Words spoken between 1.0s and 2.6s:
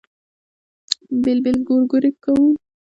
بېل بېل ګورګورې کوو.